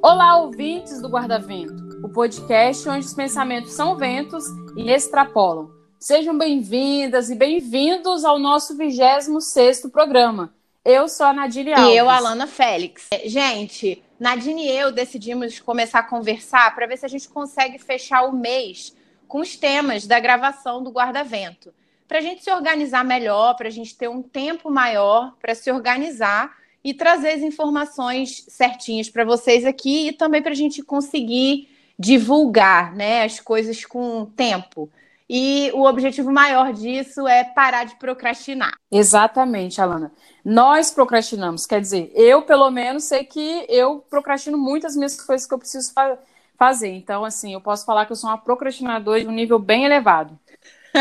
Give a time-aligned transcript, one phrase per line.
[0.00, 4.44] Olá, ouvintes do Guarda-Vento, o podcast onde os pensamentos são ventos
[4.76, 5.72] e extrapolam.
[5.98, 10.54] Sejam bem-vindas e bem-vindos ao nosso 26º programa.
[10.84, 11.92] Eu sou a Nadine Alves.
[11.92, 13.08] E eu, Alana Félix.
[13.24, 18.22] Gente, Nadine e eu decidimos começar a conversar para ver se a gente consegue fechar
[18.22, 18.94] o mês
[19.26, 21.74] com os temas da gravação do Guarda-Vento.
[22.06, 25.72] Para a gente se organizar melhor, para a gente ter um tempo maior para se
[25.72, 31.68] organizar e trazer as informações certinhas para vocês aqui e também para a gente conseguir
[31.98, 34.88] divulgar né, as coisas com tempo.
[35.28, 38.72] E o objetivo maior disso é parar de procrastinar.
[38.90, 40.10] Exatamente, Alana.
[40.42, 45.52] Nós procrastinamos, quer dizer, eu pelo menos sei que eu procrastino muitas minhas coisas que
[45.52, 46.18] eu preciso fa
[46.58, 46.88] fazer.
[46.88, 50.36] Então, assim, eu posso falar que eu sou uma procrastinadora de um nível bem elevado.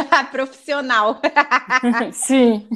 [0.32, 1.22] Profissional.
[2.14, 2.68] Sim.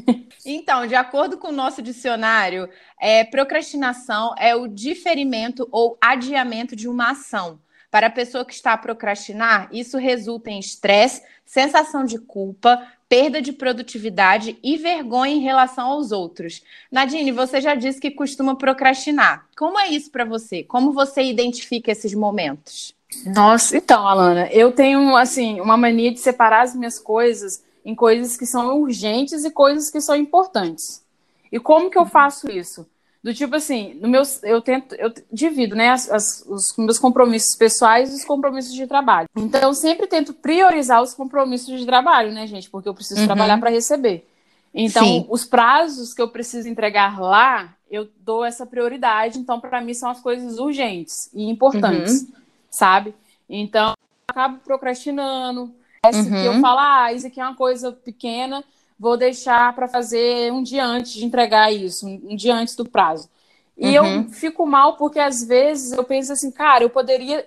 [0.46, 6.88] Então, de acordo com o nosso dicionário, é, procrastinação é o diferimento ou adiamento de
[6.88, 7.60] uma ação.
[7.92, 13.42] Para a pessoa que está a procrastinar, isso resulta em estresse, sensação de culpa, perda
[13.42, 16.64] de produtividade e vergonha em relação aos outros.
[16.90, 19.46] Nadine, você já disse que costuma procrastinar.
[19.58, 20.64] Como é isso para você?
[20.64, 22.96] Como você identifica esses momentos?
[23.26, 28.38] Nossa, então, Alana, eu tenho assim uma mania de separar as minhas coisas em coisas
[28.38, 31.04] que são urgentes e coisas que são importantes.
[31.52, 32.88] E como que eu faço isso?
[33.24, 37.56] Do tipo assim, no meu, eu tento, eu divido, né, as, as, os meus compromissos
[37.56, 39.30] pessoais e os compromissos de trabalho.
[39.36, 42.70] Então, eu sempre tento priorizar os compromissos de trabalho, né, gente?
[42.70, 43.28] Porque eu preciso uhum.
[43.28, 44.28] trabalhar para receber.
[44.74, 45.26] Então, Sim.
[45.30, 49.38] os prazos que eu preciso entregar lá, eu dou essa prioridade.
[49.38, 52.22] Então, para mim, são as coisas urgentes e importantes.
[52.22, 52.41] Uhum
[52.72, 53.14] sabe?
[53.50, 53.96] Então, eu
[54.30, 55.76] acabo procrastinando.
[56.04, 56.30] Essa uhum.
[56.30, 58.64] que eu falo, ah, isso aqui é uma coisa pequena,
[58.98, 63.30] vou deixar para fazer um dia antes de entregar isso, um dia antes do prazo.
[63.78, 64.22] E uhum.
[64.24, 67.46] eu fico mal porque às vezes eu penso assim, cara, eu poderia.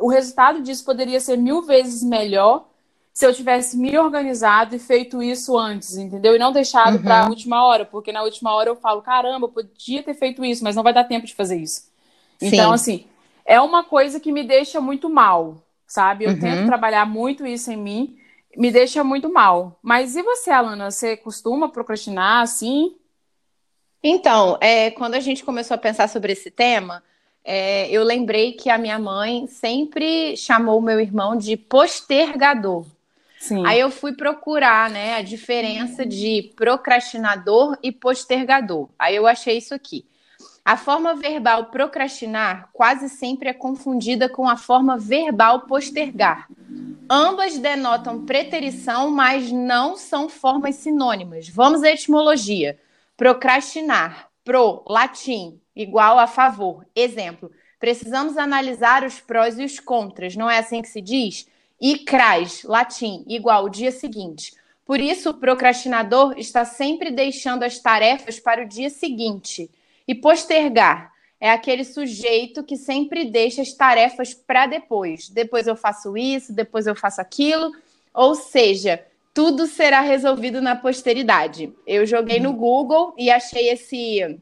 [0.00, 2.66] O resultado disso poderia ser mil vezes melhor
[3.12, 6.34] se eu tivesse me organizado e feito isso antes, entendeu?
[6.34, 7.02] E não deixado uhum.
[7.02, 10.44] para a última hora, porque na última hora eu falo, caramba, eu podia ter feito
[10.44, 11.84] isso, mas não vai dar tempo de fazer isso.
[12.40, 12.74] Então, Sim.
[12.74, 13.04] assim,
[13.44, 16.24] é uma coisa que me deixa muito mal, sabe?
[16.24, 16.40] Eu uhum.
[16.40, 18.16] tento trabalhar muito isso em mim,
[18.56, 19.78] me deixa muito mal.
[19.82, 20.90] Mas e você, Alana?
[20.90, 22.94] Você costuma procrastinar assim?
[24.02, 27.02] Então, é, quando a gente começou a pensar sobre esse tema,
[27.44, 32.86] é, eu lembrei que a minha mãe sempre chamou o meu irmão de postergador.
[33.38, 33.66] Sim.
[33.66, 38.88] Aí eu fui procurar, né, a diferença de procrastinador e postergador.
[38.96, 40.04] Aí eu achei isso aqui.
[40.64, 46.48] A forma verbal procrastinar quase sempre é confundida com a forma verbal postergar.
[47.10, 51.48] Ambas denotam preterição, mas não são formas sinônimas.
[51.48, 52.78] Vamos à etimologia.
[53.16, 56.86] Procrastinar, pro, latim, igual a favor.
[56.94, 57.50] Exemplo:
[57.80, 61.48] precisamos analisar os prós e os contras, não é assim que se diz?
[61.80, 64.54] E cras, latim, igual o dia seguinte.
[64.86, 69.68] Por isso, o procrastinador está sempre deixando as tarefas para o dia seguinte.
[70.06, 75.28] E postergar é aquele sujeito que sempre deixa as tarefas para depois.
[75.28, 77.72] Depois eu faço isso, depois eu faço aquilo.
[78.14, 79.04] Ou seja,
[79.34, 81.72] tudo será resolvido na posteridade.
[81.84, 84.38] Eu joguei no Google e achei esse,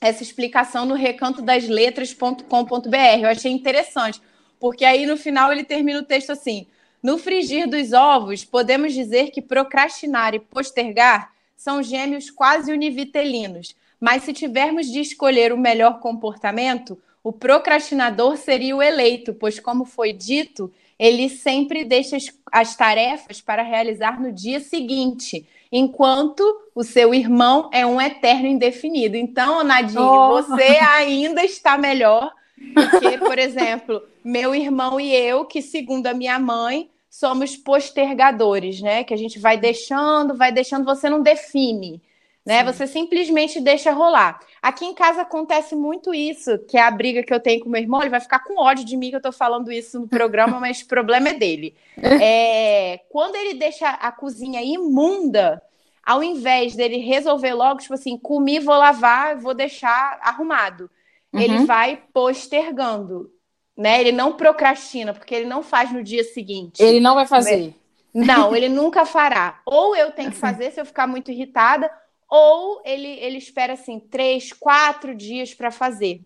[0.00, 3.20] essa explicação no recanto das letras.com.br.
[3.22, 4.20] Eu achei interessante,
[4.60, 6.66] porque aí no final ele termina o texto assim:
[7.02, 14.24] No frigir dos ovos, podemos dizer que procrastinar e postergar são gêmeos quase univitelinos mas
[14.24, 20.12] se tivermos de escolher o melhor comportamento, o procrastinador seria o eleito, pois, como foi
[20.12, 26.44] dito, ele sempre deixa as, as tarefas para realizar no dia seguinte, enquanto
[26.74, 29.16] o seu irmão é um eterno indefinido.
[29.16, 30.34] Então, Nadine, oh.
[30.34, 32.30] você ainda está melhor
[32.74, 39.02] porque, por exemplo, meu irmão e eu, que segundo a minha mãe, somos postergadores, né?
[39.02, 42.02] Que a gente vai deixando, vai deixando, você não define
[42.44, 42.58] né?
[42.58, 42.64] Sim.
[42.64, 44.38] Você simplesmente deixa rolar.
[44.60, 47.80] Aqui em casa acontece muito isso, que é a briga que eu tenho com meu
[47.80, 48.00] irmão.
[48.00, 50.82] Ele vai ficar com ódio de mim que eu tô falando isso no programa, mas
[50.82, 51.74] o problema é dele.
[51.96, 55.62] É, quando ele deixa a cozinha imunda,
[56.04, 60.90] ao invés dele resolver logo, tipo assim, comi, vou lavar, vou deixar arrumado.
[61.32, 61.40] Uhum.
[61.40, 63.30] Ele vai postergando,
[63.76, 64.00] né?
[64.00, 66.82] Ele não procrastina, porque ele não faz no dia seguinte.
[66.82, 67.74] Ele não vai fazer.
[68.12, 69.60] Não, ele nunca fará.
[69.64, 71.90] Ou eu tenho que fazer se eu ficar muito irritada,
[72.34, 76.22] ou ele, ele espera assim três, quatro dias para fazer.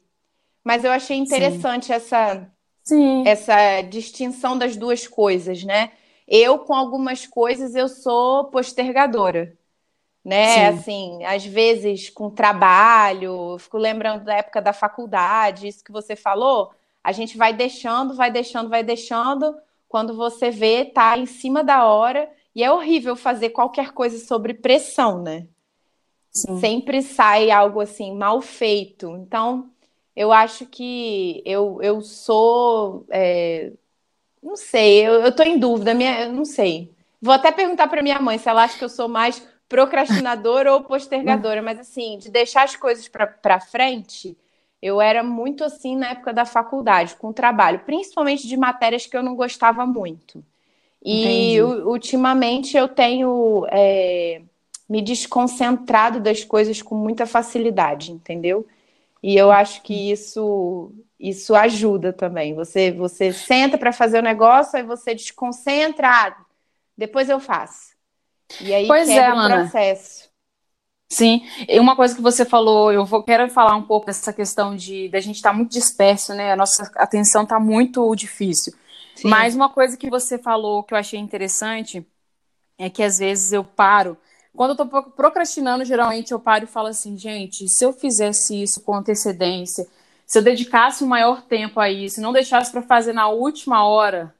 [0.64, 1.92] Mas eu achei interessante Sim.
[1.92, 2.50] essa
[2.82, 3.24] Sim.
[3.26, 5.92] essa distinção das duas coisas, né?
[6.26, 9.54] Eu com algumas coisas eu sou postergadora,
[10.24, 10.72] né?
[10.72, 10.78] Sim.
[10.78, 16.72] Assim, às vezes com trabalho, fico lembrando da época da faculdade, isso que você falou.
[17.04, 19.54] a gente vai deixando, vai deixando, vai deixando.
[19.88, 22.30] Quando você vê, tá em cima da hora.
[22.54, 25.46] E é horrível fazer qualquer coisa sobre pressão, né?
[26.30, 26.58] Sim.
[26.60, 29.08] Sempre sai algo assim mal feito.
[29.16, 29.70] Então,
[30.14, 33.04] eu acho que eu, eu sou.
[33.10, 33.72] É,
[34.42, 36.92] não sei, eu, eu tô em dúvida, minha, eu não sei.
[37.20, 40.84] Vou até perguntar para minha mãe se ela acha que eu sou mais procrastinadora ou
[40.84, 44.36] postergadora, mas assim, de deixar as coisas para frente,
[44.80, 49.16] eu era muito assim na época da faculdade, com o trabalho, principalmente de matérias que
[49.16, 50.44] eu não gostava muito.
[51.04, 51.62] E Entendi.
[51.62, 54.42] ultimamente eu tenho é,
[54.88, 58.66] me desconcentrado das coisas com muita facilidade, entendeu?
[59.22, 62.54] E eu acho que isso isso ajuda também.
[62.54, 66.36] Você você senta para fazer o negócio, aí você desconcentra, ah,
[66.96, 67.96] depois eu faço.
[68.60, 70.28] E aí pois é, o processo.
[71.10, 74.76] Sim, e uma coisa que você falou, eu vou, quero falar um pouco dessa questão
[74.76, 76.52] de da gente estar tá muito disperso, né?
[76.52, 78.74] A nossa atenção está muito difícil.
[79.14, 79.28] Sim.
[79.28, 82.06] Mas uma coisa que você falou que eu achei interessante
[82.78, 84.16] é que às vezes eu paro.
[84.56, 88.80] Quando eu estou procrastinando, geralmente eu paro e falo assim, gente, se eu fizesse isso
[88.82, 89.86] com antecedência,
[90.26, 94.34] se eu dedicasse um maior tempo a isso, não deixasse para fazer na última hora,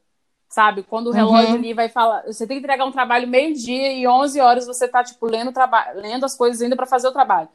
[0.48, 0.82] sabe?
[0.82, 1.54] Quando o relógio uhum.
[1.56, 5.04] ali vai falar, você tem que entregar um trabalho meio-dia e 11 horas você tá,
[5.04, 5.52] tipo, lendo,
[5.94, 7.48] lendo as coisas ainda para fazer o trabalho.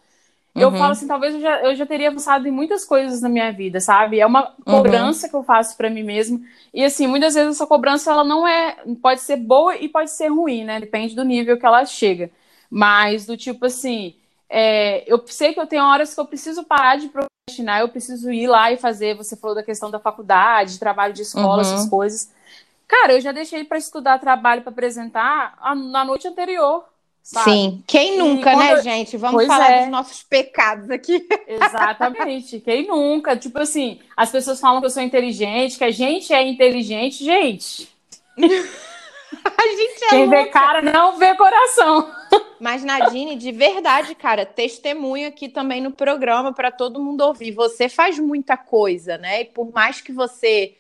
[0.55, 0.61] Uhum.
[0.61, 3.51] Eu falo assim, talvez eu já, eu já teria avançado em muitas coisas na minha
[3.51, 4.19] vida, sabe?
[4.19, 4.77] É uma uhum.
[4.77, 5.29] cobrança uhum.
[5.31, 6.41] que eu faço para mim mesmo.
[6.73, 10.27] E assim, muitas vezes essa cobrança ela não é, pode ser boa e pode ser
[10.27, 10.79] ruim, né?
[10.79, 12.29] Depende do nível que ela chega.
[12.75, 14.15] Mas do tipo assim,
[14.49, 18.31] é, eu sei que eu tenho horas que eu preciso parar de procrastinar, eu preciso
[18.31, 19.15] ir lá e fazer.
[19.15, 21.89] Você falou da questão da faculdade, trabalho de escola, essas uhum.
[21.91, 22.31] coisas.
[22.87, 26.83] Cara, eu já deixei para estudar trabalho para apresentar na noite anterior.
[27.21, 27.51] Sabe?
[27.51, 28.81] Sim, quem nunca, né, eu...
[28.81, 29.17] gente?
[29.17, 29.81] Vamos pois falar é.
[29.81, 31.27] dos nossos pecados aqui.
[31.47, 33.37] Exatamente, quem nunca?
[33.37, 37.87] Tipo assim, as pessoas falam que eu sou inteligente, que a gente é inteligente, gente.
[38.37, 40.43] a gente é Quem louca.
[40.43, 42.11] vê cara não vê coração.
[42.59, 47.51] Mas Nadine, de verdade, cara, testemunho aqui também no programa para todo mundo ouvir.
[47.51, 49.41] Você faz muita coisa, né?
[49.41, 50.75] E por mais que você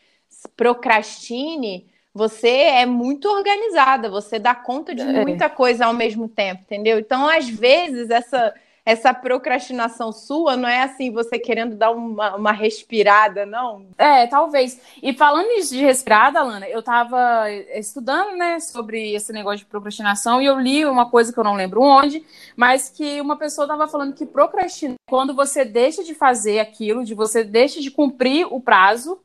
[0.55, 5.21] procrastine, você é muito organizada, você dá conta de é.
[5.21, 6.99] muita coisa ao mesmo tempo, entendeu?
[6.99, 8.53] Então, às vezes, essa
[8.85, 13.85] essa procrastinação sua não é assim você querendo dar uma, uma respirada, não?
[13.97, 14.79] É, talvez.
[15.01, 20.45] E falando de respirada, Alana, eu tava estudando, né, sobre esse negócio de procrastinação e
[20.45, 22.25] eu li uma coisa que eu não lembro onde,
[22.57, 27.05] mas que uma pessoa tava falando que procrastinar é quando você deixa de fazer aquilo,
[27.05, 29.19] de você deixa de cumprir o prazo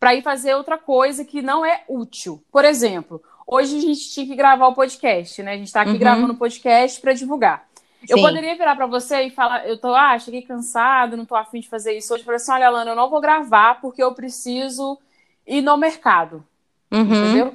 [0.00, 2.42] para ir fazer outra coisa que não é útil.
[2.50, 5.52] Por exemplo, hoje a gente tinha que gravar o podcast, né?
[5.52, 5.98] A gente está aqui uhum.
[5.98, 7.71] gravando o podcast para divulgar.
[8.06, 8.14] Sim.
[8.14, 11.60] Eu poderia virar para você e falar, eu tô, ah, cheguei cansado, não tô afim
[11.60, 12.22] de fazer isso hoje.
[12.22, 14.98] Eu falei assim, olha, Alana, eu não vou gravar porque eu preciso
[15.46, 16.44] ir no mercado.
[16.90, 17.02] Uhum.
[17.02, 17.54] Entendeu?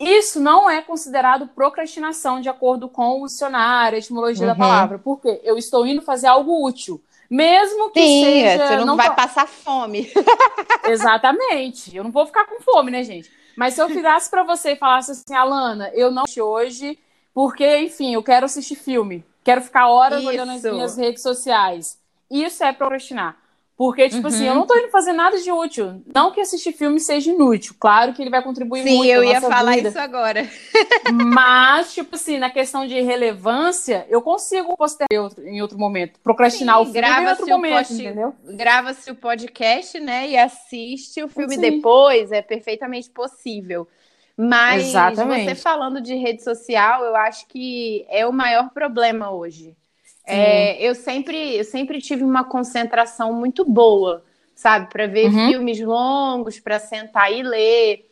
[0.00, 4.52] Isso não é considerado procrastinação de acordo com o dicionário, a etimologia uhum.
[4.52, 4.98] da palavra.
[4.98, 5.40] Por quê?
[5.44, 7.00] Eu estou indo fazer algo útil.
[7.30, 8.66] Mesmo que Sim, seja.
[8.66, 10.10] Você não, não vai passar fome.
[10.84, 11.96] Exatamente.
[11.96, 13.30] Eu não vou ficar com fome, né, gente?
[13.56, 16.98] Mas se eu virasse para você e falasse assim, Alana, eu não hoje,
[17.34, 19.24] porque, enfim, eu quero assistir filme.
[19.44, 20.28] Quero ficar horas Isso.
[20.28, 21.98] olhando as minhas redes sociais.
[22.30, 23.42] Isso é procrastinar.
[23.76, 24.26] Porque, tipo uhum.
[24.28, 24.60] assim, eu uhum.
[24.60, 26.02] não tô indo fazer nada de útil.
[26.14, 27.74] Não que assistir filme seja inútil.
[27.80, 29.08] Claro que ele vai contribuir Sim, muito.
[29.08, 29.88] Sim, eu ia falar vida.
[29.88, 30.48] isso agora.
[31.12, 36.20] Mas, tipo assim, na questão de relevância, eu consigo postergar em outro momento.
[36.20, 37.94] Procrastinar Sim, o filme em outro momento, post...
[37.94, 38.34] entendeu?
[38.44, 40.28] Grava-se o podcast, né?
[40.28, 41.60] E assiste o filme Sim.
[41.60, 42.30] depois.
[42.30, 43.88] É perfeitamente possível.
[44.36, 45.44] Mas Exatamente.
[45.44, 49.76] você falando de rede social, eu acho que é o maior problema hoje.
[50.24, 54.24] É, eu, sempre, eu sempre tive uma concentração muito boa,
[54.54, 54.88] sabe?
[54.88, 55.48] Para ver uhum.
[55.48, 58.08] filmes longos, para sentar e ler.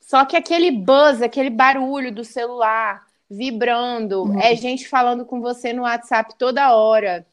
[0.00, 4.40] Só que aquele buzz, aquele barulho do celular vibrando, uhum.
[4.40, 7.26] é gente falando com você no WhatsApp toda hora,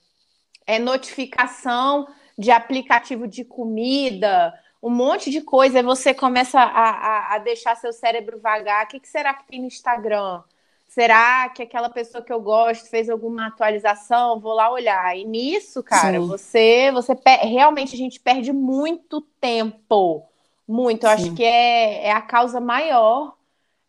[0.65, 2.07] é notificação
[2.38, 5.83] de aplicativo de comida, um monte de coisa.
[5.83, 8.85] Você começa a, a, a deixar seu cérebro vagar.
[8.85, 10.41] O que, que será que tem no Instagram?
[10.88, 14.41] Será que aquela pessoa que eu gosto fez alguma atualização?
[14.41, 15.17] Vou lá olhar.
[15.17, 16.27] E nisso, cara, Sim.
[16.27, 20.25] você, você realmente a gente perde muito tempo.
[20.67, 21.05] Muito.
[21.05, 21.15] Eu Sim.
[21.15, 23.38] acho que é, é a causa maior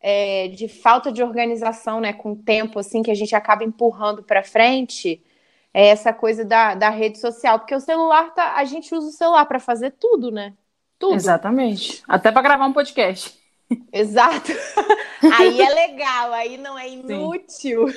[0.00, 2.12] é, de falta de organização, né?
[2.12, 5.20] Com o tempo, assim, que a gente acaba empurrando para frente.
[5.74, 7.58] É essa coisa da, da rede social.
[7.58, 8.54] Porque o celular tá.
[8.54, 10.54] A gente usa o celular para fazer tudo, né?
[11.02, 11.16] Tudo.
[11.16, 12.00] Exatamente.
[12.06, 13.36] Até para gravar um podcast.
[13.92, 14.52] Exato.
[15.36, 17.88] aí é legal, aí não é inútil.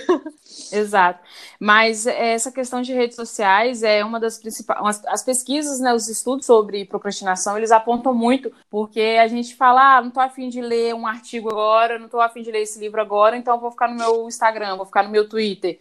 [0.42, 0.76] Sim.
[0.76, 1.20] Exato.
[1.60, 5.04] Mas essa questão de redes sociais é uma das principais.
[5.06, 10.02] As pesquisas, né, os estudos sobre procrastinação, eles apontam muito, porque a gente fala, ah,
[10.02, 13.00] não tô afim de ler um artigo agora, não tô afim de ler esse livro
[13.00, 15.78] agora, então vou ficar no meu Instagram, vou ficar no meu Twitter.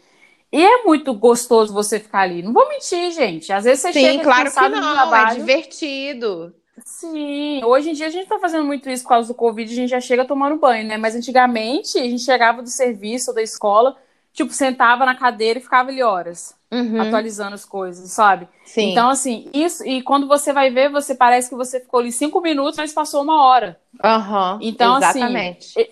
[0.53, 2.43] E é muito gostoso você ficar ali.
[2.43, 3.51] Não vou mentir, gente.
[3.51, 6.55] Às vezes você Sim, chega claro que não, é trabalho, é divertido.
[6.85, 9.77] Sim, hoje em dia a gente tá fazendo muito isso por causa do Covid, a
[9.77, 10.97] gente já chega tomando banho, né?
[10.97, 13.97] Mas antigamente a gente chegava do serviço ou da escola,
[14.33, 17.01] tipo, sentava na cadeira e ficava ali horas, uhum.
[17.01, 18.49] atualizando as coisas, sabe?
[18.65, 18.91] Sim.
[18.91, 22.41] Então, assim, isso, e quando você vai ver, você parece que você ficou ali cinco
[22.41, 23.79] minutos, mas passou uma hora.
[24.03, 24.55] Aham.
[24.55, 24.59] Uhum.
[24.63, 25.81] Então, assim, Exatamente.
[25.81, 25.91] assim,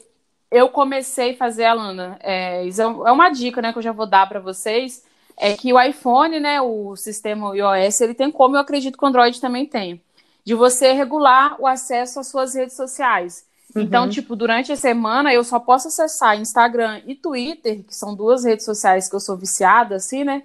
[0.50, 3.92] eu comecei a fazer, Alana, é, isso é, é uma dica, né, que eu já
[3.92, 5.04] vou dar para vocês,
[5.38, 9.08] é que o iPhone, né, o sistema iOS, ele tem como eu acredito que o
[9.08, 10.02] Android também tem
[10.44, 13.46] de você regular o acesso às suas redes sociais.
[13.70, 13.86] Então, uhum.
[13.86, 18.44] Então, tipo, durante a semana eu só posso acessar Instagram e Twitter, que são duas
[18.44, 20.42] redes sociais que eu sou viciada, assim, né?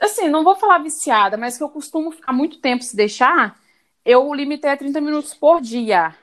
[0.00, 3.58] Assim, não vou falar viciada, mas que eu costumo ficar muito tempo se deixar,
[4.04, 6.14] eu limitei a 30 minutos por dia.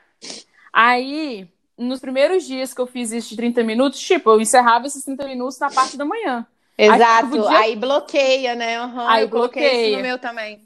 [0.74, 1.48] Aí,
[1.78, 5.28] nos primeiros dias que eu fiz isso de 30 minutos, tipo, eu encerrava esses 30
[5.28, 6.46] minutos na parte da manhã.
[6.78, 7.60] Exato, aí, dia...
[7.60, 8.82] aí bloqueia, né?
[8.82, 9.88] Uhum, aí eu bloqueia.
[9.88, 10.60] isso no meu também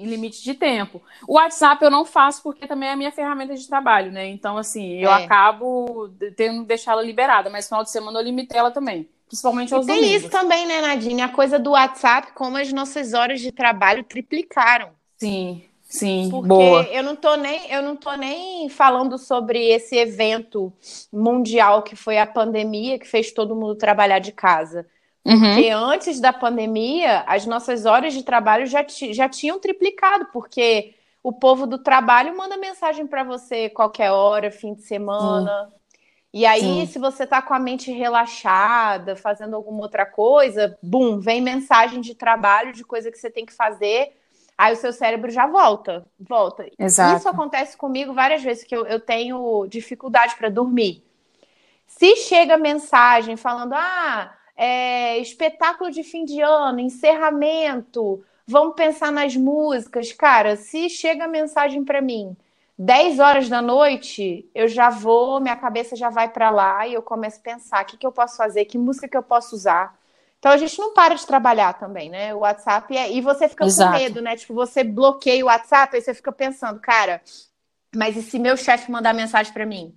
[0.00, 1.02] em limite de tempo.
[1.28, 4.26] O WhatsApp eu não faço porque também é a minha ferramenta de trabalho, né?
[4.28, 5.24] Então, assim, eu é.
[5.24, 9.08] acabo tendo que ela liberada, mas final de semana eu limitei ela também.
[9.28, 10.22] Principalmente aos e tem domingos.
[10.22, 11.22] isso também, né, Nadine?
[11.22, 14.90] A coisa do WhatsApp, como as nossas horas de trabalho triplicaram.
[15.16, 16.82] Sim, sim, Porque boa.
[16.84, 20.72] eu não tô nem eu não tô nem falando sobre esse evento
[21.12, 24.86] mundial que foi a pandemia que fez todo mundo trabalhar de casa.
[25.24, 25.40] Uhum.
[25.40, 31.32] Porque antes da pandemia, as nossas horas de trabalho já, já tinham triplicado, porque o
[31.32, 35.64] povo do trabalho manda mensagem para você qualquer hora, fim de semana.
[35.64, 35.80] Uhum.
[36.32, 36.86] E aí, Sim.
[36.86, 42.14] se você tá com a mente relaxada, fazendo alguma outra coisa, bum, vem mensagem de
[42.14, 44.16] trabalho, de coisa que você tem que fazer,
[44.56, 46.66] aí o seu cérebro já volta, volta.
[46.78, 47.16] Exato.
[47.16, 51.04] Isso acontece comigo várias vezes, que eu, eu tenho dificuldade para dormir.
[51.84, 59.34] Se chega mensagem falando, ah, é, espetáculo de fim de ano, encerramento, vamos pensar nas
[59.34, 60.12] músicas.
[60.12, 62.36] Cara, se chega a mensagem para mim
[62.78, 67.00] 10 horas da noite, eu já vou, minha cabeça já vai para lá e eu
[67.00, 69.98] começo a pensar: o que, que eu posso fazer, que música que eu posso usar.
[70.38, 72.34] Então a gente não para de trabalhar também, né?
[72.34, 73.10] O WhatsApp é...
[73.10, 73.92] e você fica Exato.
[73.92, 74.36] com medo, né?
[74.36, 77.22] Tipo, você bloqueia o WhatsApp, aí você fica pensando, cara,
[77.96, 79.94] mas e se meu chefe mandar mensagem para mim?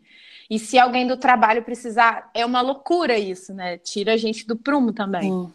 [0.54, 3.80] E se alguém do trabalho precisar, é uma loucura isso, né?
[3.80, 5.52] Tira a gente do prumo também.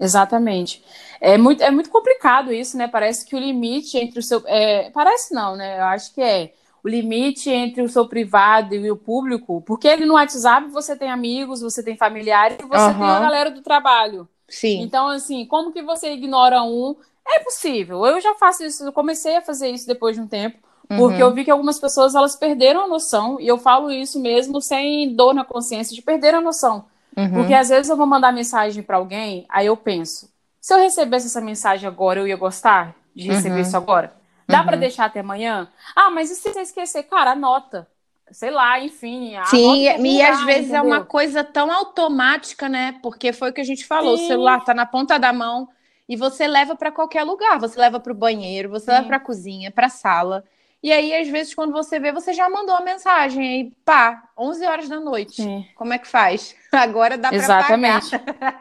[0.00, 0.82] Exatamente.
[1.20, 2.88] É muito, é muito complicado isso, né?
[2.88, 4.42] Parece que o limite entre o seu.
[4.46, 5.80] É, parece não, né?
[5.80, 6.54] Eu acho que é.
[6.82, 11.10] O limite entre o seu privado e o público, porque ele no WhatsApp você tem
[11.10, 12.98] amigos, você tem familiares e você uhum.
[12.98, 14.26] tem a galera do trabalho.
[14.48, 14.80] Sim.
[14.80, 16.96] Então, assim, como que você ignora um?
[17.28, 18.06] É possível.
[18.06, 20.65] Eu já faço isso, eu comecei a fazer isso depois de um tempo.
[20.88, 21.28] Porque uhum.
[21.28, 25.14] eu vi que algumas pessoas elas perderam a noção, e eu falo isso mesmo sem
[25.14, 26.84] dor na consciência, de perder a noção.
[27.16, 27.32] Uhum.
[27.32, 30.28] Porque às vezes eu vou mandar mensagem para alguém, aí eu penso,
[30.60, 33.60] se eu recebesse essa mensagem agora, eu ia gostar de receber uhum.
[33.62, 34.12] isso agora?
[34.48, 34.80] Dá para uhum.
[34.80, 35.68] deixar até amanhã?
[35.94, 37.02] Ah, mas e se você esquecer?
[37.04, 37.88] Cara, anota.
[38.30, 39.34] Sei lá, enfim.
[39.46, 40.78] Sim, e às vezes entendeu?
[40.78, 42.98] é uma coisa tão automática, né?
[43.00, 44.24] Porque foi o que a gente falou: Sim.
[44.24, 45.68] o celular tá na ponta da mão
[46.08, 47.60] e você leva para qualquer lugar.
[47.60, 48.92] Você leva para o banheiro, você Sim.
[48.92, 50.44] leva para a cozinha, para a sala.
[50.86, 53.42] E aí, às vezes, quando você vê, você já mandou a mensagem.
[53.42, 55.42] Aí, pá, 11 horas da noite.
[55.42, 55.66] Sim.
[55.74, 56.54] Como é que faz?
[56.70, 58.10] Agora dá Exatamente.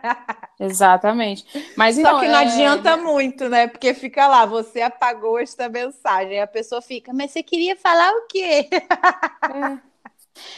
[0.60, 1.46] Exatamente.
[1.78, 2.46] Mas, então, Só que não é...
[2.46, 3.68] adianta muito, né?
[3.68, 6.42] Porque fica lá, você apagou esta mensagem.
[6.42, 8.70] A pessoa fica, mas você queria falar o quê?
[8.72, 9.78] É.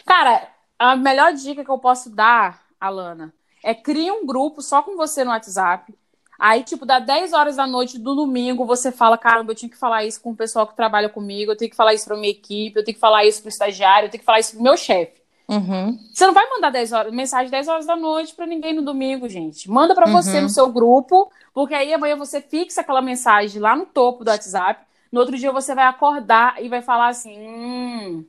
[0.06, 0.48] Cara,
[0.80, 5.26] a melhor dica que eu posso dar, Alana, é crie um grupo só com você
[5.26, 5.94] no WhatsApp
[6.40, 9.78] Aí, tipo, dá 10 horas da noite do domingo, você fala, caramba, eu tinha que
[9.78, 12.32] falar isso com o pessoal que trabalha comigo, eu tenho que falar isso pra minha
[12.32, 14.78] equipe, eu tenho que falar isso pro estagiário, eu tenho que falar isso pro meu
[14.78, 15.22] chefe.
[15.50, 15.98] Uhum.
[16.14, 19.30] Você não vai mandar 10 horas, mensagem 10 horas da noite para ninguém no domingo,
[19.30, 19.70] gente.
[19.72, 20.14] Manda para uhum.
[20.14, 24.30] você no seu grupo, porque aí amanhã você fixa aquela mensagem lá no topo do
[24.30, 24.86] WhatsApp.
[25.10, 28.26] No outro dia você vai acordar e vai falar assim: hum,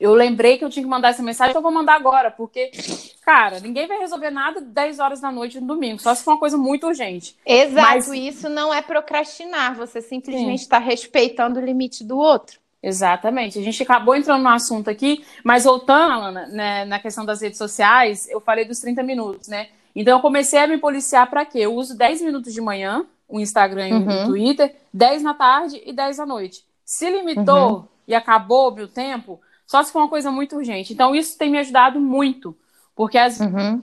[0.00, 2.70] eu lembrei que eu tinha que mandar essa mensagem, então eu vou mandar agora, porque,
[3.22, 6.38] cara, ninguém vai resolver nada 10 horas da noite no domingo, só se for uma
[6.38, 7.36] coisa muito urgente.
[7.44, 8.08] Exato, Mas...
[8.08, 12.58] isso não é procrastinar, você simplesmente está respeitando o limite do outro.
[12.82, 13.58] Exatamente.
[13.58, 17.58] A gente acabou entrando no assunto aqui, mas voltando, Alana, né, na questão das redes
[17.58, 19.68] sociais, eu falei dos 30 minutos, né?
[19.94, 21.58] Então eu comecei a me policiar para quê?
[21.58, 24.22] Eu uso 10 minutos de manhã, o Instagram e uhum.
[24.22, 26.64] o Twitter, 10 na tarde e 10 à noite.
[26.84, 27.84] Se limitou uhum.
[28.08, 29.38] e acabou o meu tempo,
[29.70, 30.92] Só se for uma coisa muito urgente.
[30.92, 32.56] Então, isso tem me ajudado muito.
[32.92, 33.80] Porque às vezes uhum.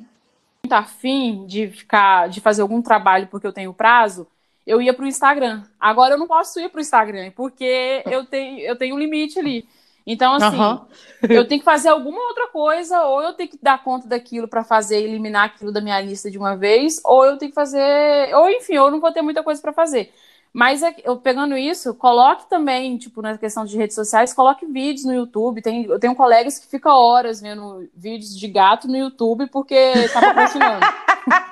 [0.61, 4.27] muito afim de ficar, de fazer algum trabalho porque eu tenho prazo,
[4.65, 5.63] eu ia para o Instagram.
[5.79, 9.39] Agora eu não posso ir para o Instagram, porque eu tenho, eu tenho um limite
[9.39, 9.65] ali.
[10.05, 10.85] Então, assim, uhum.
[11.29, 14.65] eu tenho que fazer alguma outra coisa, ou eu tenho que dar conta daquilo para
[14.65, 18.49] fazer, eliminar aquilo da minha lista de uma vez, ou eu tenho que fazer, ou
[18.49, 20.13] enfim, eu não vou ter muita coisa para fazer.
[20.57, 25.05] Mas é eu pegando isso, coloque também, tipo, na questão de redes sociais, coloque vídeos
[25.05, 25.61] no YouTube.
[25.61, 30.19] Tem, eu tenho colegas que ficam horas vendo vídeos de gato no YouTube porque tá
[30.19, 30.83] patrocinando.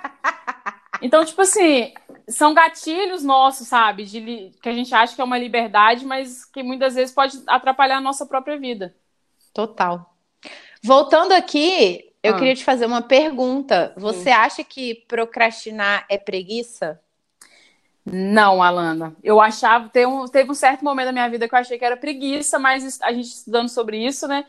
[1.04, 1.94] então, tipo assim,
[2.28, 4.06] são gatilhos nossos, sabe?
[4.06, 7.98] De, que a gente acha que é uma liberdade, mas que muitas vezes pode atrapalhar
[7.98, 8.96] a nossa própria vida.
[9.54, 10.16] Total.
[10.84, 12.40] Voltando aqui, eu ah.
[12.40, 13.94] queria te fazer uma pergunta.
[13.98, 14.32] Você Sim.
[14.32, 17.00] acha que procrastinar é preguiça?
[18.06, 19.16] Não, Alana.
[19.24, 21.86] Eu achava, teve um, teve um certo momento da minha vida que eu achei que
[21.86, 24.46] era preguiça, mas a gente estudando sobre isso, né?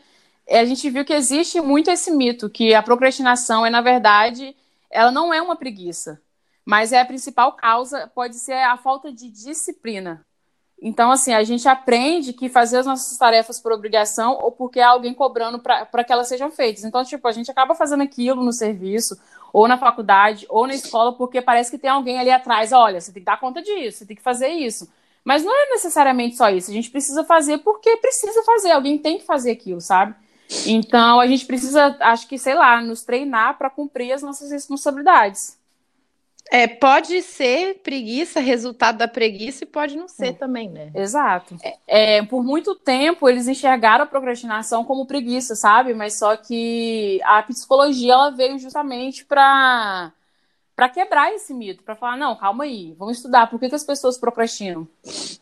[0.49, 4.55] A gente viu que existe muito esse mito, que a procrastinação é, na verdade,
[4.89, 6.21] ela não é uma preguiça,
[6.65, 10.26] mas é a principal causa, pode ser a falta de disciplina.
[10.79, 14.89] Então, assim, a gente aprende que fazer as nossas tarefas por obrigação ou porque há
[14.89, 16.83] alguém cobrando para que elas sejam feitas.
[16.83, 19.19] Então, tipo, a gente acaba fazendo aquilo no serviço,
[19.51, 23.11] ou na faculdade, ou na escola, porque parece que tem alguém ali atrás, olha, você
[23.11, 24.87] tem que dar conta disso, você tem que fazer isso.
[25.23, 26.69] Mas não é necessariamente só isso.
[26.69, 30.15] A gente precisa fazer porque precisa fazer, alguém tem que fazer aquilo, sabe?
[30.65, 35.57] Então, a gente precisa, acho que, sei lá, nos treinar para cumprir as nossas responsabilidades.
[36.51, 40.33] É, pode ser preguiça, resultado da preguiça, e pode não ser é.
[40.33, 40.91] também, né?
[40.95, 41.57] Exato.
[41.85, 45.93] É, por muito tempo, eles enxergaram a procrastinação como preguiça, sabe?
[45.93, 50.11] Mas só que a psicologia, ela veio justamente para
[50.75, 53.83] para quebrar esse mito, para falar, não, calma aí, vamos estudar por que, que as
[53.83, 54.87] pessoas procrastinam.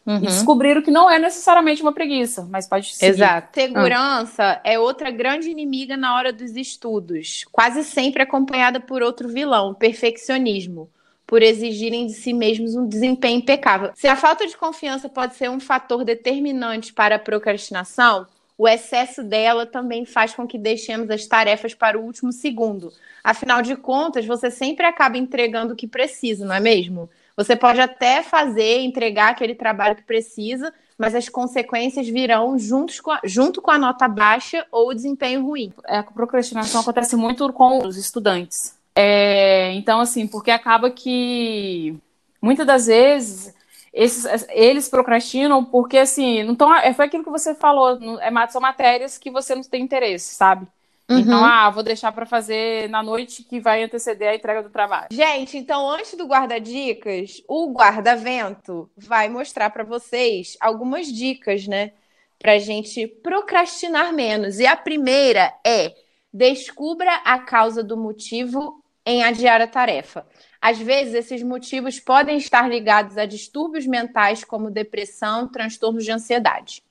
[0.05, 0.15] Uhum.
[0.15, 3.07] E descobriram que não é necessariamente uma preguiça, mas pode ser.
[3.07, 3.49] Exato.
[3.53, 4.61] Segurança ah.
[4.63, 10.89] é outra grande inimiga na hora dos estudos, quase sempre acompanhada por outro vilão, perfeccionismo
[11.25, 13.91] por exigirem de si mesmos um desempenho impecável.
[13.95, 18.27] Se a falta de confiança pode ser um fator determinante para a procrastinação,
[18.57, 22.91] o excesso dela também faz com que deixemos as tarefas para o último segundo.
[23.23, 27.09] Afinal de contas, você sempre acaba entregando o que precisa, não é mesmo?
[27.35, 33.11] Você pode até fazer, entregar aquele trabalho que precisa, mas as consequências virão juntos com
[33.11, 35.73] a, junto com a nota baixa ou o desempenho ruim.
[35.85, 38.74] É, a procrastinação acontece muito com os estudantes.
[38.95, 41.97] É, então, assim, porque acaba que
[42.41, 43.53] muitas das vezes
[43.91, 48.61] esses, eles procrastinam porque, assim, não tão, é, foi aquilo que você falou, é, são
[48.61, 50.67] matérias que você não tem interesse, sabe?
[51.09, 51.19] Uhum.
[51.19, 55.07] Então, ah, vou deixar para fazer na noite que vai anteceder a entrega do trabalho.
[55.11, 61.91] Gente, então antes do guarda-dicas, o guarda-vento vai mostrar para vocês algumas dicas, né?
[62.39, 64.59] Pra gente procrastinar menos.
[64.59, 65.93] E a primeira é
[66.33, 70.25] descubra a causa do motivo em adiar a tarefa.
[70.61, 76.83] Às vezes, esses motivos podem estar ligados a distúrbios mentais como depressão, transtornos de ansiedade.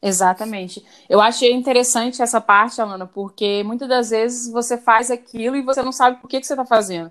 [0.00, 0.84] Exatamente.
[1.08, 5.82] Eu achei interessante essa parte, Alana, porque muitas das vezes você faz aquilo e você
[5.82, 7.10] não sabe por que, que você está fazendo.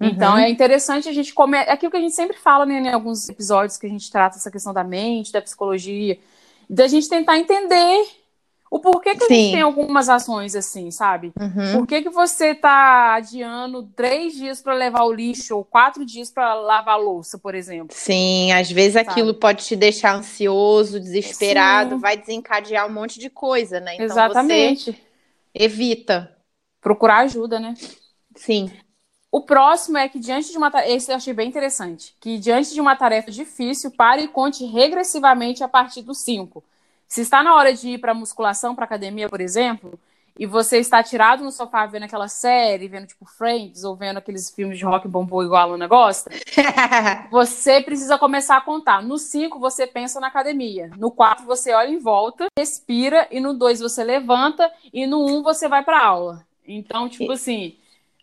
[0.00, 0.08] Uhum.
[0.08, 1.68] Então é interessante a gente comer.
[1.68, 4.36] É aquilo que a gente sempre fala né, em alguns episódios que a gente trata
[4.36, 6.18] essa questão da mente, da psicologia,
[6.68, 8.06] da gente tentar entender
[8.72, 9.34] o porquê que Sim.
[9.34, 11.30] a gente tem algumas ações assim, sabe?
[11.38, 11.80] Uhum.
[11.80, 16.30] Por que, que você tá adiando três dias para levar o lixo ou quatro dias
[16.30, 17.94] para lavar a louça, por exemplo?
[17.94, 19.10] Sim, às vezes sabe?
[19.10, 22.00] aquilo pode te deixar ansioso, desesperado, Sim.
[22.00, 23.92] vai desencadear um monte de coisa, né?
[23.96, 24.98] Então Exatamente.
[25.54, 26.34] evita.
[26.80, 27.74] Procurar ajuda, né?
[28.34, 28.70] Sim.
[29.30, 32.80] O próximo é que diante de uma esse eu achei bem interessante, que diante de
[32.80, 36.64] uma tarefa difícil, pare e conte regressivamente a partir do cinco.
[37.12, 40.00] Se está na hora de ir para musculação, para academia, por exemplo,
[40.34, 44.48] e você está tirado no sofá vendo aquela série, vendo tipo Friends, ou vendo aqueles
[44.48, 46.30] filmes de rock bombom igual a Luna gosta,
[47.30, 49.02] você precisa começar a contar.
[49.02, 53.52] No 5 você pensa na academia, no 4 você olha em volta, respira, e no
[53.52, 56.46] 2 você levanta, e no 1 um você vai para aula.
[56.66, 57.76] Então, tipo assim,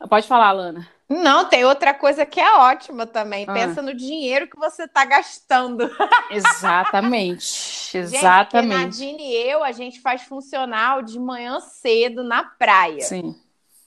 [0.09, 0.87] pode falar, Lana.
[1.09, 3.43] Não, tem outra coisa que é ótima também.
[3.47, 3.53] Ah.
[3.53, 5.89] Pensa no dinheiro que você está gastando.
[6.29, 7.97] Exatamente.
[7.97, 8.97] Exatamente.
[8.97, 13.01] Gente, Nadine e eu, a gente faz funcional de manhã cedo na praia.
[13.01, 13.35] Sim.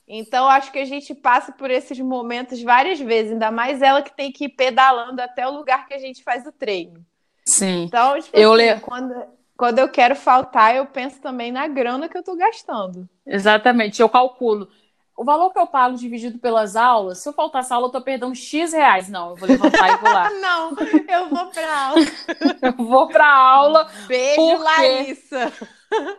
[0.05, 4.13] Então, acho que a gente passa por esses momentos várias vezes, ainda mais ela que
[4.13, 7.05] tem que ir pedalando até o lugar que a gente faz o treino.
[7.45, 7.83] Sim.
[7.83, 8.79] Então, tipo, eu assim, le...
[8.81, 9.15] quando,
[9.55, 13.07] quando eu quero faltar, eu penso também na grana que eu estou gastando.
[13.25, 14.01] Exatamente.
[14.01, 14.67] Eu calculo
[15.15, 18.01] o valor que eu pago dividido pelas aulas, se eu faltar essa aula, eu tô
[18.01, 19.09] perdendo X reais.
[19.09, 20.29] Não, eu vou levantar e vou lá.
[20.41, 20.75] Não,
[21.07, 22.01] eu vou pra aula.
[22.61, 23.87] eu vou pra aula.
[24.07, 24.63] Beijo, porque...
[24.63, 25.53] Larissa.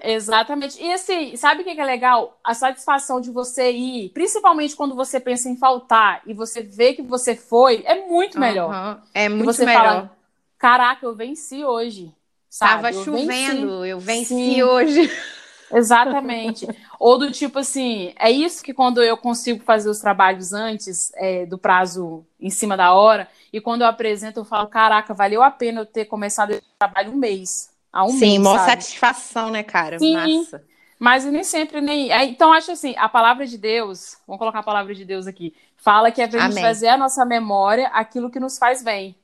[0.02, 0.80] Exatamente.
[0.80, 2.38] E assim, sabe o que é legal?
[2.44, 7.02] A satisfação de você ir, principalmente quando você pensa em faltar e você vê que
[7.02, 8.72] você foi, é muito melhor.
[8.72, 9.02] Uhum.
[9.12, 9.82] É muito você melhor.
[9.82, 10.16] Fala,
[10.58, 12.14] Caraca, eu venci hoje.
[12.48, 12.70] Sabe?
[12.74, 13.88] Tava eu chovendo, venci.
[13.88, 14.62] eu venci Sim.
[14.62, 15.10] hoje.
[15.74, 16.66] Exatamente.
[16.98, 21.44] Ou do tipo assim, é isso que quando eu consigo fazer os trabalhos antes é,
[21.44, 25.50] do prazo em cima da hora, e quando eu apresento, eu falo, caraca, valeu a
[25.50, 27.70] pena eu ter começado esse trabalho um mês.
[27.92, 29.98] Há um Sim, mês, maior satisfação, né, cara?
[29.98, 30.64] Sim, Massa.
[30.98, 32.10] Mas nem sempre nem.
[32.28, 36.10] Então, acho assim, a palavra de Deus, vamos colocar a palavra de Deus aqui, fala
[36.10, 39.16] que é pra gente fazer a nossa memória aquilo que nos faz bem.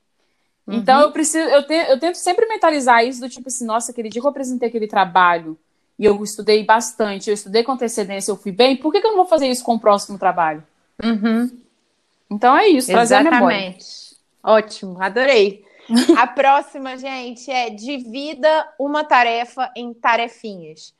[0.67, 0.81] Então, uhum.
[0.81, 4.09] Então eu preciso, eu, te, eu tento sempre mentalizar isso do tipo assim, nossa, aquele
[4.09, 5.57] dia que eu apresentei aquele trabalho
[6.01, 9.11] e eu estudei bastante, eu estudei com antecedência, eu fui bem, por que, que eu
[9.11, 10.63] não vou fazer isso com o próximo trabalho?
[11.03, 11.61] Uhum.
[12.27, 13.35] Então é isso, trazer Exatamente.
[13.35, 13.77] a memória.
[14.43, 15.63] Ótimo, adorei.
[16.17, 20.91] A próxima, gente, é divida uma tarefa em tarefinhas.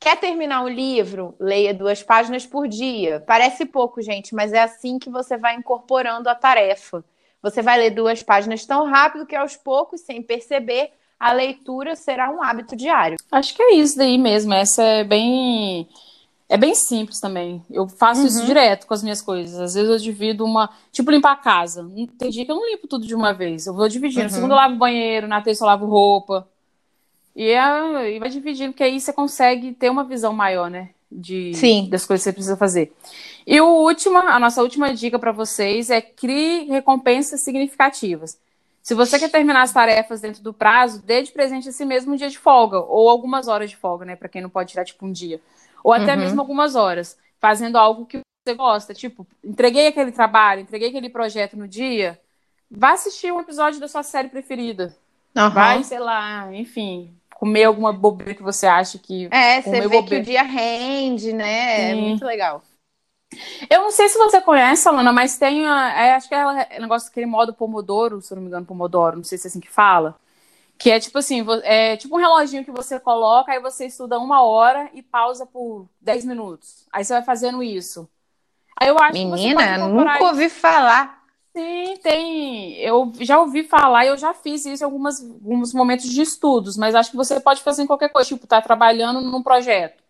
[0.00, 1.36] Quer terminar o livro?
[1.38, 3.22] Leia duas páginas por dia.
[3.24, 7.04] Parece pouco, gente, mas é assim que você vai incorporando a tarefa.
[7.40, 12.30] Você vai ler duas páginas tão rápido que aos poucos, sem perceber, a leitura será
[12.30, 13.18] um hábito diário.
[13.30, 14.54] Acho que é isso daí mesmo.
[14.54, 15.86] Essa é bem.
[16.48, 17.62] É bem simples também.
[17.70, 18.26] Eu faço uhum.
[18.26, 19.60] isso direto com as minhas coisas.
[19.60, 20.70] Às vezes eu divido uma.
[20.90, 21.86] Tipo, limpar a casa.
[22.18, 23.66] Tem dia que eu não limpo tudo de uma vez.
[23.66, 24.24] Eu vou dividindo.
[24.24, 24.30] Uhum.
[24.30, 26.48] Segundo eu lavo o banheiro, na terça eu lavo roupa.
[27.36, 30.90] E, é, e vai dividindo, porque aí você consegue ter uma visão maior, né?
[31.12, 31.88] De, Sim.
[31.88, 32.92] das coisas que você precisa fazer.
[33.46, 38.38] E o último, a nossa última dica para vocês é crie recompensas significativas.
[38.82, 42.12] Se você quer terminar as tarefas dentro do prazo, dê de presente a si mesmo
[42.12, 44.16] um dia de folga, ou algumas horas de folga, né?
[44.16, 45.40] Para quem não pode tirar, tipo, um dia.
[45.84, 46.20] Ou até uhum.
[46.20, 48.94] mesmo algumas horas, fazendo algo que você gosta.
[48.94, 52.18] Tipo, entreguei aquele trabalho, entreguei aquele projeto no dia,
[52.70, 54.96] vá assistir um episódio da sua série preferida.
[55.36, 55.50] Uhum.
[55.50, 59.28] Vai, sei lá, enfim, comer alguma bobeira que você acha que.
[59.30, 60.06] É, você vê bobeira.
[60.06, 61.76] que o dia rende, né?
[61.76, 61.82] Sim.
[61.82, 62.62] É muito legal.
[63.68, 67.08] Eu não sei se você conhece, Alana, mas tem, é, acho que é o negócio
[67.08, 69.70] daquele modo Pomodoro, se eu não me engano, Pomodoro, não sei se é assim que
[69.70, 70.16] fala.
[70.76, 74.42] Que é tipo assim, é tipo um reloginho que você coloca, aí você estuda uma
[74.42, 76.86] hora e pausa por 10 minutos.
[76.92, 78.08] Aí você vai fazendo isso.
[78.76, 81.20] Aí eu acho Menina, nunca ouvi falar.
[81.54, 82.76] Sim, tem.
[82.78, 86.76] Eu já ouvi falar e eu já fiz isso em algumas, alguns momentos de estudos,
[86.76, 90.00] mas acho que você pode fazer em qualquer coisa, tipo, tá trabalhando num projeto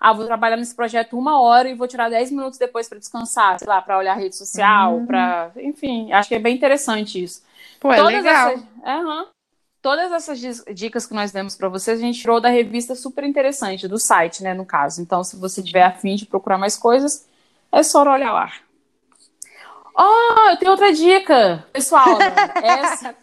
[0.00, 3.58] ah, vou trabalhar nesse projeto uma hora e vou tirar 10 minutos depois para descansar,
[3.58, 5.06] sei lá, para olhar a rede social, uhum.
[5.06, 5.52] para.
[5.56, 7.42] Enfim, acho que é bem interessante isso.
[7.80, 8.50] Pô, é Todas legal.
[8.50, 8.62] Essas...
[8.62, 9.26] Uhum.
[9.80, 13.86] Todas essas dicas que nós demos para vocês, a gente tirou da revista super interessante,
[13.86, 15.02] do site, né, no caso.
[15.02, 17.28] Então, se você tiver afim de procurar mais coisas,
[17.70, 18.50] é só olhar lá.
[19.96, 22.18] Oh, eu tenho outra dica, pessoal.
[22.64, 23.14] Essa.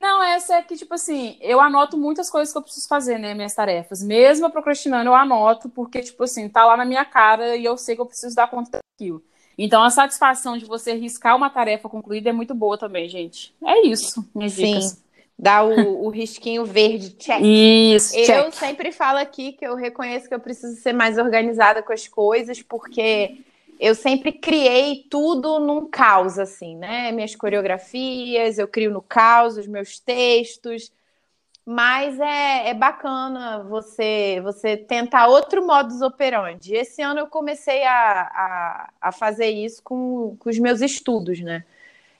[0.00, 3.34] Não, essa é que, tipo assim, eu anoto muitas coisas que eu preciso fazer, né?
[3.34, 4.02] Minhas tarefas.
[4.02, 7.76] Mesmo eu procrastinando, eu anoto, porque, tipo assim, tá lá na minha cara e eu
[7.76, 9.22] sei que eu preciso dar conta daquilo.
[9.56, 13.52] Então, a satisfação de você riscar uma tarefa concluída é muito boa também, gente.
[13.64, 14.74] É isso, minhas Sim.
[14.74, 15.02] dicas.
[15.36, 17.40] Dá o, o risquinho verde, check.
[17.42, 18.54] Isso, Eu check.
[18.54, 22.60] sempre falo aqui que eu reconheço que eu preciso ser mais organizada com as coisas,
[22.62, 23.38] porque
[23.78, 27.12] eu sempre criei tudo num caos, assim, né?
[27.12, 30.92] Minhas coreografias, eu crio no caos os meus textos.
[31.64, 36.74] Mas é, é bacana você você tentar outro modus operandi.
[36.74, 41.64] Esse ano eu comecei a, a, a fazer isso com, com os meus estudos, né?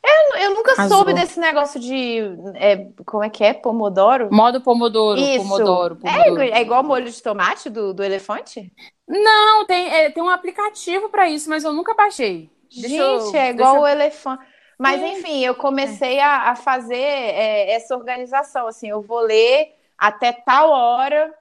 [0.04, 0.88] Eu, eu nunca Azul.
[0.88, 2.20] soube desse negócio de.
[2.54, 3.52] É, como é que é?
[3.52, 4.28] Pomodoro?
[4.30, 5.20] Modo Pomodoro.
[5.20, 5.38] Isso.
[5.38, 6.42] Pomodoro, Pomodoro.
[6.42, 8.72] É, é igual molho de tomate do, do elefante?
[9.08, 12.50] Não, tem, é, tem um aplicativo para isso, mas eu nunca baixei.
[12.70, 13.82] Deixa Gente, eu, é igual eu...
[13.82, 14.44] o elefante.
[14.78, 18.68] Mas, enfim, eu comecei a, a fazer é, essa organização.
[18.68, 21.34] Assim, eu vou ler até tal hora,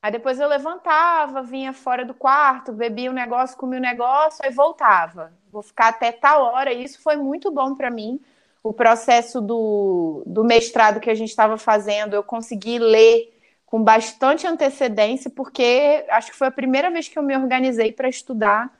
[0.00, 4.52] aí depois eu levantava, vinha fora do quarto, bebia um negócio, comia um negócio, aí
[4.52, 6.72] voltava vou ficar até tal hora.
[6.72, 8.20] E isso foi muito bom para mim.
[8.62, 13.33] O processo do, do mestrado que a gente estava fazendo, eu consegui ler
[13.74, 18.08] com bastante antecedência, porque acho que foi a primeira vez que eu me organizei para
[18.08, 18.72] estudar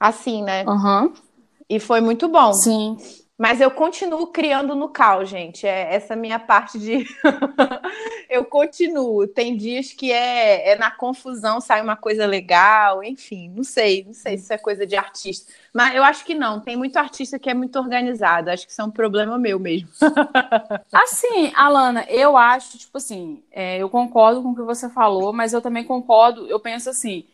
[0.00, 0.64] assim, né?
[0.64, 1.12] Uhum.
[1.68, 2.54] E foi muito bom.
[2.54, 2.96] Sim.
[3.38, 5.64] Mas eu continuo criando no caos, gente.
[5.64, 7.06] É essa minha parte de.
[8.28, 9.28] eu continuo.
[9.28, 14.12] Tem dias que é, é na confusão, sai uma coisa legal, enfim, não sei, não
[14.12, 15.52] sei se é coisa de artista.
[15.72, 16.58] Mas eu acho que não.
[16.58, 18.50] Tem muito artista que é muito organizado.
[18.50, 19.88] Acho que isso é um problema meu mesmo.
[20.92, 25.52] assim, Alana, eu acho, tipo assim, é, eu concordo com o que você falou, mas
[25.52, 27.24] eu também concordo, eu penso assim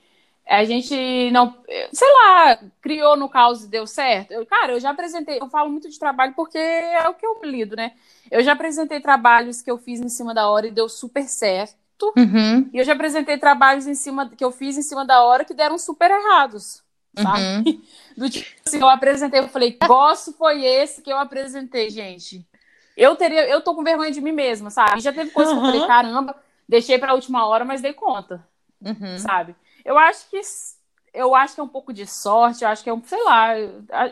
[0.47, 1.57] a gente não,
[1.93, 4.33] sei lá, criou no caos e deu certo.
[4.33, 7.41] Eu, cara, eu já apresentei, eu falo muito de trabalho porque é o que eu
[7.43, 7.93] lido, né?
[8.31, 12.13] Eu já apresentei trabalhos que eu fiz em cima da hora e deu super certo.
[12.17, 12.69] Uhum.
[12.73, 15.55] E eu já apresentei trabalhos em cima que eu fiz em cima da hora que
[15.55, 16.83] deram super errados.
[17.17, 17.41] Sabe?
[17.41, 17.83] Uhum.
[18.17, 22.45] Do tipo assim, eu apresentei, eu falei, gosto foi esse que eu apresentei, gente.
[22.97, 25.01] Eu teria, eu tô com vergonha de mim mesma, sabe?
[25.01, 25.61] Já teve coisa uhum.
[25.61, 26.37] que eu falei, caramba,
[26.69, 28.47] deixei pra última hora, mas dei conta.
[28.81, 29.19] Uhum.
[29.19, 29.55] Sabe?
[29.85, 30.41] Eu acho que
[31.13, 33.57] eu acho que é um pouco de sorte, eu acho que é um, sei lá,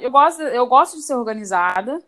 [0.00, 2.00] eu gosto, eu gosto de ser organizada,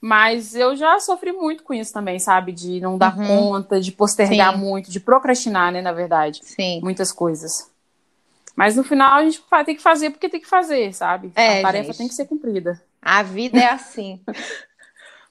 [0.00, 2.52] mas eu já sofri muito com isso também, sabe?
[2.52, 3.26] De não dar uhum.
[3.26, 4.60] conta, de postergar Sim.
[4.60, 6.40] muito, de procrastinar, né, na verdade.
[6.42, 6.80] Sim.
[6.82, 7.70] Muitas coisas.
[8.54, 11.32] Mas no final a gente ter que fazer porque tem que fazer, sabe?
[11.34, 11.96] É, a tarefa gente.
[11.96, 12.80] tem que ser cumprida.
[13.00, 14.20] A vida é assim.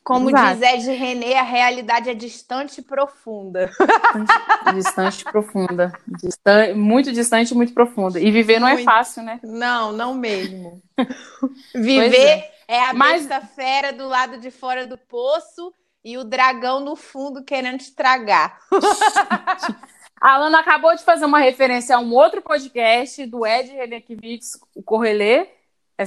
[0.03, 0.59] Como Exato.
[0.59, 3.67] diz Ed René, a realidade é distante e profunda.
[3.67, 5.93] Distante, distante e profunda.
[6.05, 8.19] Distante, muito distante e muito profunda.
[8.19, 8.73] E viver muito.
[8.73, 9.39] não é fácil, né?
[9.41, 10.81] Não, não mesmo.
[11.73, 12.51] viver é.
[12.67, 12.89] é.
[12.89, 13.27] a Mas...
[13.55, 18.59] fera do lado de fora do poço e o dragão no fundo querendo estragar.
[20.19, 24.83] A Alana acabou de fazer uma referência a um outro podcast do Ed Renekiewicz, o
[24.83, 25.47] Correlê,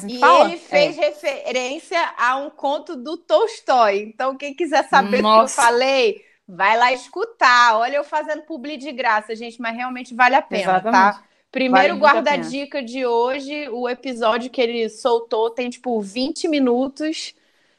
[0.09, 0.49] e fala?
[0.49, 1.01] ele fez é.
[1.01, 4.01] referência a um conto do Tolstói.
[4.01, 5.37] Então, quem quiser saber Nossa.
[5.37, 7.77] o que eu falei, vai lá escutar.
[7.79, 10.70] Olha eu fazendo publi de graça, gente, mas realmente vale a pena, tá?
[10.79, 11.16] Exatamente.
[11.16, 11.25] tá?
[11.51, 17.35] Primeiro vale guarda-dica de hoje, o episódio que ele soltou tem, tipo, 20 minutos,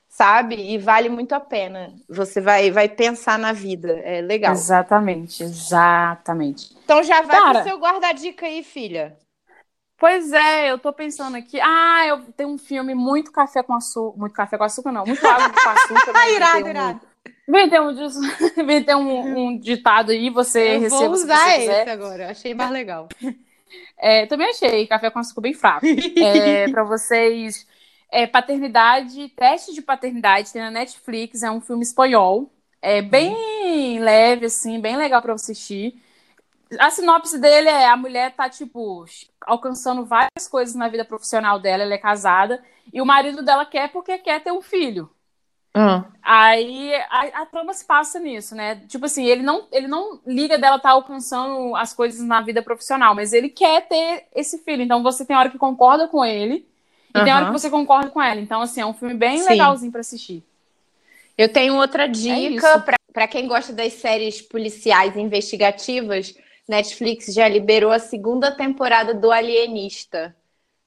[0.07, 0.55] sabe?
[0.55, 1.93] E vale muito a pena.
[2.09, 3.99] Você vai, vai pensar na vida.
[4.03, 4.51] É legal.
[4.53, 6.75] Exatamente, exatamente.
[6.83, 9.15] Então já vai Cara, pro seu guarda-dica aí, filha.
[9.97, 11.59] Pois é, eu tô pensando aqui.
[11.59, 14.19] Ah, eu tenho um filme muito café com açúcar.
[14.19, 15.05] Muito café com açúcar, não.
[15.05, 16.13] Muito água com açúcar.
[16.13, 16.33] Né?
[16.35, 17.01] irado, irado.
[17.47, 17.93] Vem ter, um,
[18.65, 21.05] vem ter um, um ditado aí, você eu receba.
[21.05, 23.07] Vou usar esse agora, achei mais legal.
[23.99, 25.85] É, também achei café com açúcar bem fraco.
[25.85, 27.67] É, para vocês,
[28.09, 32.49] é, paternidade, teste de paternidade, tem na Netflix, é um filme espanhol.
[32.81, 34.03] É bem uhum.
[34.03, 36.01] leve, assim, bem legal para assistir
[36.79, 39.05] a sinopse dele é a mulher tá, tipo,
[39.41, 42.61] alcançando várias coisas na vida profissional dela, ela é casada,
[42.93, 45.09] e o marido dela quer porque quer ter um filho.
[45.75, 46.03] Uhum.
[46.23, 48.81] Aí a, a, trama se passa nisso, né?
[48.87, 52.63] Tipo assim, ele não, ele não liga dela estar tá alcançando as coisas na vida
[52.63, 54.81] profissional, mas ele quer ter esse filho.
[54.81, 56.67] Então você tem hora que concorda com ele
[57.13, 57.23] e uhum.
[57.23, 58.41] tem hora que você concorda com ela.
[58.41, 59.49] Então, assim, é um filme bem Sim.
[59.49, 60.43] legalzinho para assistir.
[61.37, 66.35] Eu tenho outra é dica é para quem gosta das séries policiais investigativas.
[66.67, 70.35] Netflix já liberou a segunda temporada do Alienista.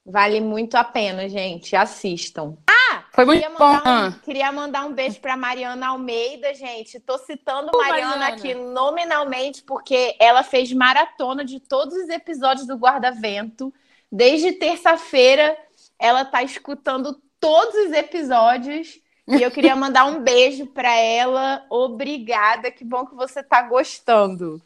[0.05, 1.75] Vale muito a pena, gente.
[1.77, 2.57] Assistam.
[2.69, 3.05] Ah!
[3.13, 3.77] Foi muito bom.
[3.77, 7.01] Um, queria mandar um beijo para Mariana Almeida, gente.
[7.01, 12.77] Tô citando Mariana, Mariana aqui nominalmente porque ela fez maratona de todos os episódios do
[12.77, 13.73] Guarda-Vento.
[14.11, 15.57] Desde terça-feira,
[15.99, 19.01] ela tá escutando todos os episódios.
[19.29, 21.65] E eu queria mandar um beijo para ela.
[21.69, 22.71] Obrigada.
[22.71, 24.61] Que bom que você tá gostando.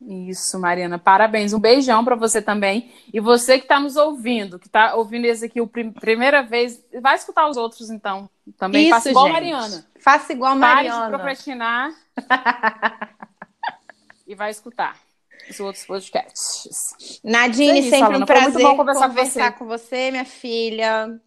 [0.00, 1.52] Isso, Mariana, parabéns.
[1.52, 2.92] Um beijão para você também.
[3.12, 6.80] E você que está nos ouvindo, que está ouvindo esse aqui a prim primeira vez,
[7.02, 8.30] vai escutar os outros então.
[8.56, 9.34] Também Isso, faça igual gente.
[9.34, 9.86] Mariana.
[9.98, 10.96] Faça igual Mariana.
[10.96, 11.90] Pare de procrastinar.
[14.26, 14.96] e vai escutar
[15.50, 17.20] os outros podcasts.
[17.24, 19.52] Nadine, é sempre um prazer conversar com você.
[19.52, 21.20] com você, minha filha.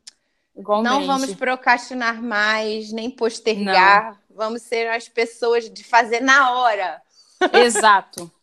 [0.56, 0.94] Igualmente.
[0.94, 4.12] Não vamos procrastinar mais, nem postergar.
[4.12, 4.18] Não.
[4.34, 7.02] Vamos ser as pessoas de fazer na hora.
[7.54, 8.32] Exato.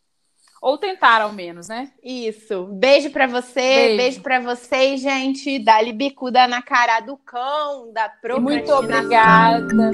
[0.60, 1.90] Ou tentar, ao menos, né?
[2.02, 2.64] Isso.
[2.72, 5.58] Beijo para você, beijo, beijo para vocês, gente.
[5.58, 9.92] Dá-lhe bicuda na cara do cão, da Muito obrigada.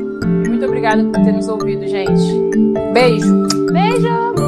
[0.48, 2.12] Muito obrigada por ter nos ouvido, gente.
[2.92, 3.46] Beijo.
[3.72, 4.43] Beijo.